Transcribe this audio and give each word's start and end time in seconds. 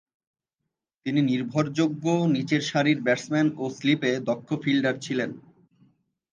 তিনি 1.05 1.19
নির্ভরযোগ্য 1.21 2.05
নিচেরসারির 2.35 2.99
ব্যাটসম্যান 3.01 3.47
ও 3.57 3.63
স্লিপে 3.77 4.11
দক্ষ 4.29 4.47
ফিল্ডার 4.63 4.95
ছিলেন। 4.99 5.31